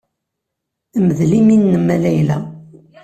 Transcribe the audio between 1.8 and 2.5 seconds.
a Layla.